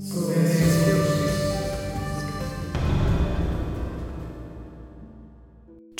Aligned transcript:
Sobre 0.00 0.59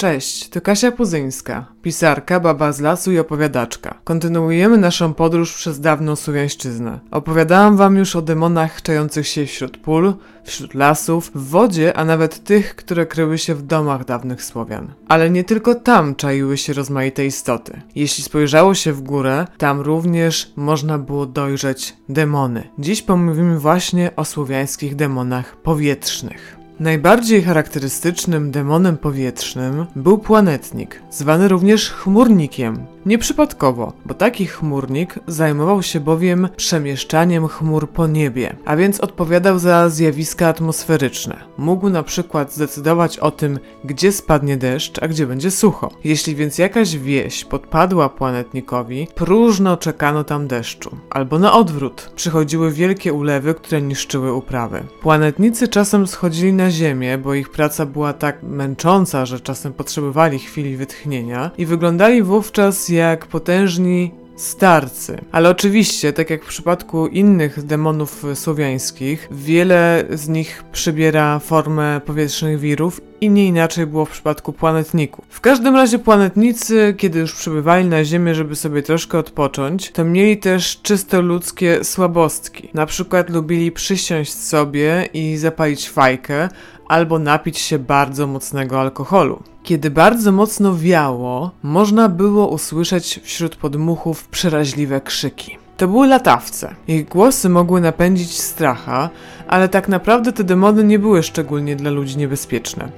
Cześć, 0.01 0.49
to 0.49 0.61
Kasia 0.61 0.93
Puzyńska, 0.93 1.67
pisarka, 1.83 2.41
baba 2.41 2.73
z 2.73 2.81
lasu 2.81 3.13
i 3.13 3.19
opowiadaczka. 3.19 3.95
Kontynuujemy 4.05 4.79
naszą 4.79 5.15
podróż 5.15 5.55
przez 5.55 5.81
dawną 5.81 6.17
Słowiańszczyznę. 6.17 7.01
Opowiadałam 7.11 7.77
wam 7.77 7.97
już 7.97 8.17
o 8.17 8.23
demonach 8.23 8.83
czających 8.83 9.29
się 9.29 9.47
wśród 9.47 9.77
pól, 9.77 10.15
wśród 10.45 10.75
lasów, 10.75 11.31
w 11.35 11.49
wodzie, 11.49 11.97
a 11.97 12.05
nawet 12.05 12.45
tych, 12.45 12.77
które 12.77 13.07
kryły 13.07 13.39
się 13.39 13.55
w 13.55 13.63
domach 13.63 14.05
dawnych 14.05 14.45
Słowian. 14.45 14.93
Ale 15.09 15.31
nie 15.31 15.45
tylko 15.45 15.75
tam 15.75 16.15
czaiły 16.15 16.57
się 16.57 16.73
rozmaite 16.73 17.27
istoty. 17.27 17.81
Jeśli 17.95 18.25
spojrzało 18.25 18.75
się 18.75 18.93
w 18.93 19.03
górę, 19.03 19.47
tam 19.59 19.81
również 19.81 20.53
można 20.57 20.99
było 20.99 21.27
dojrzeć 21.27 21.97
demony. 22.09 22.69
Dziś 22.79 23.03
pomówimy 23.03 23.59
właśnie 23.59 24.11
o 24.17 24.25
słowiańskich 24.25 24.97
demonach 24.97 25.57
powietrznych. 25.57 26.60
Najbardziej 26.81 27.43
charakterystycznym 27.43 28.51
demonem 28.51 28.97
powietrznym 28.97 29.87
był 29.97 30.19
planetnik, 30.19 31.03
zwany 31.11 31.49
również 31.49 31.91
chmurnikiem. 31.91 32.87
Nieprzypadkowo, 33.07 33.93
bo 34.07 34.15
taki 34.15 34.47
chmurnik 34.47 35.19
zajmował 35.27 35.83
się 35.83 36.01
bowiem 36.01 36.49
przemieszczaniem 36.57 37.49
chmur 37.49 37.91
po 37.91 38.07
niebie, 38.07 38.57
a 38.65 38.77
więc 38.77 39.01
odpowiadał 39.01 39.59
za 39.59 39.89
zjawiska 39.89 40.49
atmosferyczne. 40.49 41.37
Mógł 41.59 41.89
na 41.91 42.03
przykład 42.03 42.55
zdecydować 42.55 43.19
o 43.19 43.31
tym, 43.31 43.59
gdzie 43.85 44.13
spadnie 44.13 44.57
deszcz, 44.57 45.03
a 45.03 45.09
gdzie 45.09 45.27
będzie 45.27 45.51
sucho. 45.51 45.91
Jeśli 46.05 46.37
więc 46.37 46.59
jakaś 46.59 46.97
wieś 46.97 47.45
podpadła 47.45 48.09
planetnikowi, 48.09 49.09
próżno 49.15 49.77
czekano 49.77 50.25
tam 50.25 50.49
deszczu. 50.49 50.97
Albo 51.11 51.39
na 51.39 51.53
odwrót, 51.53 52.13
przychodziły 52.17 52.73
wielkie 52.73 53.13
ulewy, 53.13 53.55
które 53.55 53.83
niszczyły 53.83 54.33
uprawy. 54.33 54.83
Planetnicy 55.03 55.69
czasem 55.69 56.07
schodzili 56.07 56.53
na 56.53 56.70
ziemię, 56.71 57.19
bo 57.19 57.35
ich 57.35 57.51
praca 57.51 57.87
była 57.87 58.13
tak 58.13 58.43
męcząca, 58.43 59.27
że 59.27 59.41
czasem 59.41 59.73
potrzebowali 59.73 60.39
chwili 60.39 60.77
wytchnienia 60.77 61.51
i 61.59 61.67
wyglądali 61.67 62.23
wówczas 62.23 62.89
jak 62.89 63.27
potężni 63.27 64.11
starcy. 64.41 65.19
Ale 65.33 65.51
oczywiście, 65.51 66.13
tak 66.13 66.31
jak 66.31 66.45
w 66.45 66.49
przypadku 66.49 67.07
innych 67.07 67.63
demonów 67.63 68.25
słowiańskich, 68.35 69.29
wiele 69.31 70.05
z 70.11 70.29
nich 70.29 70.65
przybiera 70.73 71.39
formę 71.39 72.01
powietrznych 72.07 72.59
wirów 72.59 73.01
i 73.21 73.31
nie 73.31 73.47
inaczej 73.47 73.87
było 73.87 74.05
w 74.05 74.11
przypadku 74.11 74.53
planetników. 74.53 75.25
W 75.29 75.41
każdym 75.41 75.77
razie 75.77 75.99
planetnicy, 75.99 76.95
kiedy 76.99 77.19
już 77.19 77.35
przybywali 77.35 77.85
na 77.85 78.05
Ziemię, 78.05 78.35
żeby 78.35 78.57
sobie 78.57 78.83
troszkę 78.83 79.19
odpocząć, 79.19 79.91
to 79.91 80.05
mieli 80.05 80.39
też 80.39 80.81
czysto 80.83 81.21
ludzkie 81.21 81.85
słabostki. 81.85 82.69
Na 82.75 82.87
przykład 82.87 83.31
lubili 83.31 83.73
przysiąść 83.73 84.35
sobie 84.35 85.09
i 85.15 85.37
zapalić 85.37 85.89
fajkę, 85.89 86.49
albo 86.91 87.19
napić 87.19 87.59
się 87.59 87.79
bardzo 87.79 88.27
mocnego 88.27 88.81
alkoholu. 88.81 89.43
Kiedy 89.63 89.91
bardzo 89.91 90.33
mocno 90.33 90.77
wiało, 90.77 91.51
można 91.63 92.09
było 92.09 92.49
usłyszeć 92.49 93.21
wśród 93.25 93.57
podmuchów 93.57 94.29
przeraźliwe 94.29 95.01
krzyki. 95.01 95.59
To 95.77 95.89
były 95.89 96.07
latawce. 96.07 96.75
Ich 96.89 97.09
głosy 97.09 97.49
mogły 97.49 97.81
napędzić 97.81 98.39
stracha, 98.41 99.11
ale 99.49 99.69
tak 99.69 99.89
naprawdę 99.89 100.33
te 100.33 100.45
demony 100.45 100.85
nie 100.85 100.99
były 100.99 101.23
szczególnie 101.23 101.77
dla 101.77 101.91
ludzi 101.91 102.19
niebezpieczne. 102.19 102.89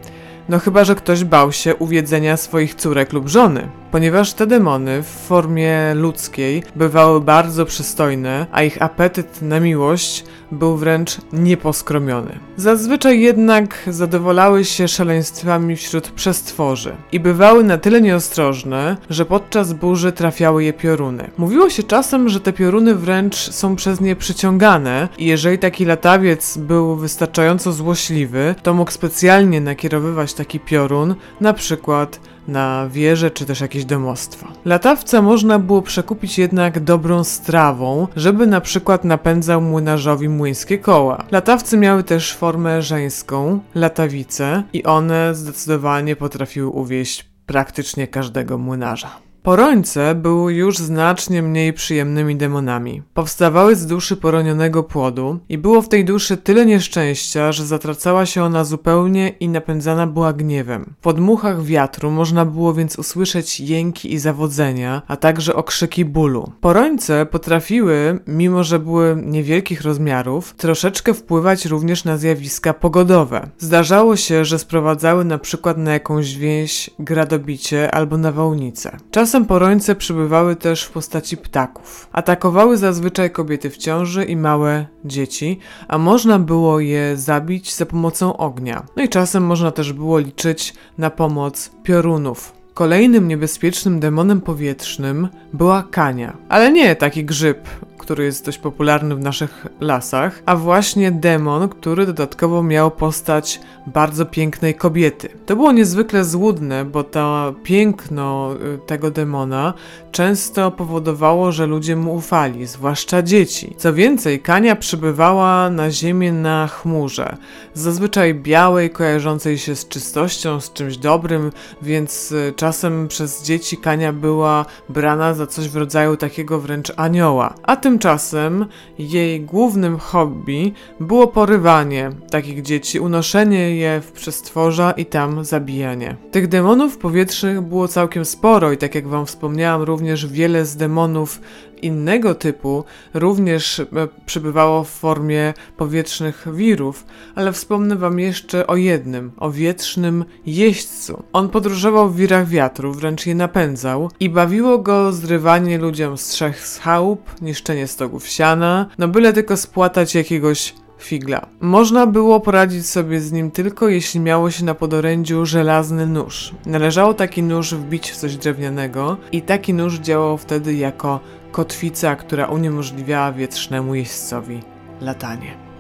No 0.48 0.58
chyba, 0.58 0.84
że 0.84 0.94
ktoś 0.94 1.24
bał 1.24 1.52
się 1.52 1.76
uwiedzenia 1.76 2.36
swoich 2.36 2.74
córek 2.74 3.12
lub 3.12 3.28
żony 3.28 3.68
ponieważ 3.92 4.32
te 4.32 4.46
demony 4.46 5.02
w 5.02 5.06
formie 5.06 5.94
ludzkiej 5.94 6.62
bywały 6.76 7.20
bardzo 7.20 7.66
przystojne, 7.66 8.46
a 8.52 8.62
ich 8.62 8.82
apetyt 8.82 9.42
na 9.42 9.60
miłość 9.60 10.24
był 10.52 10.76
wręcz 10.76 11.16
nieposkromiony. 11.32 12.38
Zazwyczaj 12.56 13.20
jednak 13.20 13.82
zadowalały 13.86 14.64
się 14.64 14.88
szaleństwami 14.88 15.76
wśród 15.76 16.08
przestworzy 16.08 16.96
i 17.12 17.20
bywały 17.20 17.64
na 17.64 17.78
tyle 17.78 18.00
nieostrożne, 18.00 18.96
że 19.10 19.24
podczas 19.24 19.72
burzy 19.72 20.12
trafiały 20.12 20.64
je 20.64 20.72
pioruny. 20.72 21.30
Mówiło 21.38 21.70
się 21.70 21.82
czasem, 21.82 22.28
że 22.28 22.40
te 22.40 22.52
pioruny 22.52 22.94
wręcz 22.94 23.36
są 23.36 23.76
przez 23.76 24.00
nie 24.00 24.16
przyciągane 24.16 25.08
i 25.18 25.26
jeżeli 25.26 25.58
taki 25.58 25.84
latawiec 25.84 26.58
był 26.58 26.96
wystarczająco 26.96 27.72
złośliwy, 27.72 28.54
to 28.62 28.74
mógł 28.74 28.90
specjalnie 28.90 29.60
nakierowywać 29.60 30.31
taki 30.34 30.60
piorun, 30.60 31.14
na 31.40 31.52
przykład 31.52 32.20
na 32.48 32.88
wieże 32.90 33.30
czy 33.30 33.46
też 33.46 33.60
jakieś 33.60 33.84
domostwa. 33.84 34.48
Latawca 34.64 35.22
można 35.22 35.58
było 35.58 35.82
przekupić 35.82 36.38
jednak 36.38 36.80
dobrą 36.80 37.24
strawą, 37.24 38.08
żeby 38.16 38.46
na 38.46 38.60
przykład 38.60 39.04
napędzał 39.04 39.60
młynarzowi 39.60 40.28
młyńskie 40.28 40.78
koła. 40.78 41.24
Latawcy 41.30 41.76
miały 41.76 42.04
też 42.04 42.34
formę 42.34 42.82
żeńską, 42.82 43.60
latawice 43.74 44.62
i 44.72 44.84
one 44.84 45.34
zdecydowanie 45.34 46.16
potrafiły 46.16 46.68
uwieść 46.68 47.32
praktycznie 47.46 48.08
każdego 48.08 48.58
młynarza. 48.58 49.31
Porońce 49.42 50.14
były 50.14 50.54
już 50.54 50.78
znacznie 50.78 51.42
mniej 51.42 51.72
przyjemnymi 51.72 52.36
demonami. 52.36 53.02
Powstawały 53.14 53.76
z 53.76 53.86
duszy 53.86 54.16
poronionego 54.16 54.82
płodu 54.82 55.38
i 55.48 55.58
było 55.58 55.82
w 55.82 55.88
tej 55.88 56.04
duszy 56.04 56.36
tyle 56.36 56.66
nieszczęścia, 56.66 57.52
że 57.52 57.66
zatracała 57.66 58.26
się 58.26 58.42
ona 58.42 58.64
zupełnie 58.64 59.28
i 59.28 59.48
napędzana 59.48 60.06
była 60.06 60.32
gniewem. 60.32 60.94
W 60.98 61.02
podmuchach 61.02 61.62
wiatru 61.62 62.10
można 62.10 62.44
było 62.44 62.74
więc 62.74 62.98
usłyszeć 62.98 63.60
jęki 63.60 64.14
i 64.14 64.18
zawodzenia, 64.18 65.02
a 65.08 65.16
także 65.16 65.54
okrzyki 65.54 66.04
bólu. 66.04 66.52
Porońce 66.60 67.26
potrafiły, 67.26 68.18
mimo 68.26 68.64
że 68.64 68.78
były 68.78 69.22
niewielkich 69.26 69.82
rozmiarów, 69.82 70.54
troszeczkę 70.54 71.14
wpływać 71.14 71.66
również 71.66 72.04
na 72.04 72.16
zjawiska 72.16 72.74
pogodowe. 72.74 73.48
Zdarzało 73.58 74.16
się, 74.16 74.44
że 74.44 74.58
sprowadzały 74.58 75.24
na 75.24 75.38
przykład 75.38 75.78
na 75.78 75.92
jakąś 75.92 76.36
wieś 76.36 76.90
gradobicie 76.98 77.94
albo 77.94 78.18
nawałnicę. 78.18 78.96
Czas 79.10 79.31
Czasem 79.32 79.46
porońce 79.46 79.94
przybywały 79.94 80.56
też 80.56 80.84
w 80.84 80.90
postaci 80.90 81.36
ptaków. 81.36 82.08
Atakowały 82.12 82.76
zazwyczaj 82.78 83.30
kobiety 83.30 83.70
w 83.70 83.76
ciąży 83.76 84.24
i 84.24 84.36
małe 84.36 84.86
dzieci, 85.04 85.58
a 85.88 85.98
można 85.98 86.38
było 86.38 86.80
je 86.80 87.16
zabić 87.16 87.74
za 87.74 87.86
pomocą 87.86 88.36
ognia. 88.36 88.86
No 88.96 89.02
i 89.02 89.08
czasem 89.08 89.44
można 89.44 89.70
też 89.70 89.92
było 89.92 90.18
liczyć 90.18 90.74
na 90.98 91.10
pomoc 91.10 91.70
piorunów. 91.82 92.52
Kolejnym 92.74 93.28
niebezpiecznym 93.28 94.00
demonem 94.00 94.40
powietrznym 94.40 95.28
była 95.52 95.82
kania, 95.82 96.36
ale 96.48 96.72
nie 96.72 96.96
taki 96.96 97.24
grzyb, 97.24 97.58
który 98.02 98.24
jest 98.24 98.44
dość 98.44 98.58
popularny 98.58 99.14
w 99.14 99.20
naszych 99.20 99.66
lasach, 99.80 100.42
a 100.46 100.56
właśnie 100.56 101.12
demon, 101.12 101.68
który 101.68 102.06
dodatkowo 102.06 102.62
miał 102.62 102.90
postać 102.90 103.60
bardzo 103.86 104.26
pięknej 104.26 104.74
kobiety. 104.74 105.28
To 105.46 105.56
było 105.56 105.72
niezwykle 105.72 106.24
złudne, 106.24 106.84
bo 106.84 107.04
to 107.04 107.54
piękno 107.62 108.54
y, 108.74 108.78
tego 108.86 109.10
demona 109.10 109.74
często 110.12 110.70
powodowało, 110.70 111.52
że 111.52 111.66
ludzie 111.66 111.96
mu 111.96 112.14
ufali, 112.14 112.66
zwłaszcza 112.66 113.22
dzieci. 113.22 113.74
Co 113.78 113.94
więcej, 113.94 114.40
Kania 114.40 114.76
przybywała 114.76 115.70
na 115.70 115.90
ziemię 115.90 116.32
na 116.32 116.66
chmurze, 116.66 117.36
zazwyczaj 117.74 118.34
białej, 118.34 118.90
kojarzącej 118.90 119.58
się 119.58 119.76
z 119.76 119.88
czystością, 119.88 120.60
z 120.60 120.72
czymś 120.72 120.96
dobrym, 120.96 121.52
więc 121.82 122.32
y, 122.32 122.52
czasem 122.56 123.08
przez 123.08 123.42
dzieci 123.42 123.76
Kania 123.76 124.12
była 124.12 124.64
brana 124.88 125.34
za 125.34 125.46
coś 125.46 125.68
w 125.68 125.76
rodzaju 125.76 126.16
takiego 126.16 126.60
wręcz 126.60 126.92
anioła. 126.96 127.54
A 127.62 127.76
tymczasem 127.92 128.66
jej 128.98 129.40
głównym 129.40 129.98
hobby 129.98 130.72
było 131.00 131.26
porywanie 131.26 132.10
takich 132.30 132.62
dzieci, 132.62 133.00
unoszenie 133.00 133.76
je 133.76 134.00
w 134.00 134.12
przestworza 134.12 134.92
i 134.92 135.06
tam 135.06 135.44
zabijanie. 135.44 136.16
Tych 136.30 136.48
demonów 136.48 136.98
powietrznych 136.98 137.60
było 137.60 137.88
całkiem 137.88 138.24
sporo 138.24 138.72
i 138.72 138.76
tak 138.76 138.94
jak 138.94 139.08
wam 139.08 139.26
wspomniałam, 139.26 139.82
również 139.82 140.26
wiele 140.26 140.64
z 140.64 140.76
demonów 140.76 141.40
innego 141.82 142.34
typu 142.34 142.84
również 143.14 143.80
e, 143.80 143.86
przybywało 144.26 144.84
w 144.84 144.88
formie 144.88 145.54
powietrznych 145.76 146.46
wirów, 146.52 147.06
ale 147.34 147.52
wspomnę 147.52 147.96
wam 147.96 148.18
jeszcze 148.18 148.66
o 148.66 148.76
jednym, 148.76 149.32
o 149.36 149.50
wietrznym 149.50 150.24
jeźdźcu. 150.46 151.22
On 151.32 151.48
podróżował 151.48 152.10
w 152.10 152.16
wirach 152.16 152.48
wiatru, 152.48 152.92
wręcz 152.92 153.26
je 153.26 153.34
napędzał 153.34 154.10
i 154.20 154.30
bawiło 154.30 154.78
go 154.78 155.12
zrywanie 155.12 155.78
ludziom 155.78 156.18
strzech 156.18 156.66
z 156.66 156.78
chałup, 156.78 157.40
niszczenie 157.42 157.86
stogów 157.86 158.28
siana, 158.28 158.86
no 158.98 159.08
byle 159.08 159.32
tylko 159.32 159.56
spłatać 159.56 160.14
jakiegoś 160.14 160.74
figla. 161.02 161.46
Można 161.60 162.06
było 162.06 162.40
poradzić 162.40 162.86
sobie 162.86 163.20
z 163.20 163.32
nim 163.32 163.50
tylko 163.50 163.88
jeśli 163.88 164.20
miało 164.20 164.50
się 164.50 164.64
na 164.64 164.74
podorędziu 164.74 165.46
żelazny 165.46 166.06
nóż. 166.06 166.54
Należało 166.66 167.14
taki 167.14 167.42
nóż 167.42 167.74
wbić 167.74 168.10
w 168.10 168.16
coś 168.16 168.36
drewnianego 168.36 169.16
i 169.32 169.42
taki 169.42 169.74
nóż 169.74 169.98
działał 169.98 170.38
wtedy 170.38 170.74
jako 170.74 171.20
kotwica, 171.52 172.16
która 172.16 172.46
uniemożliwiała 172.46 173.32
wietrznemu 173.32 173.94
jeźdźcowi 173.94 174.62
latanie. 175.00 175.71